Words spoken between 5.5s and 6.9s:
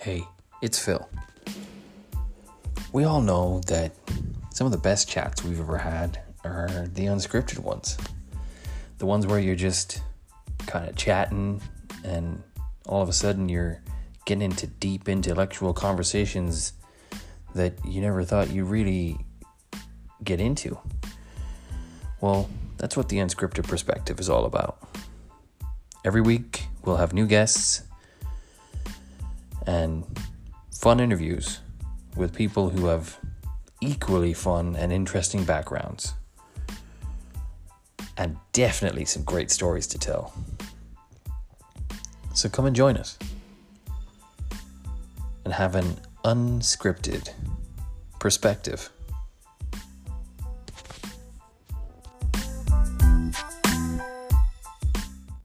ever had are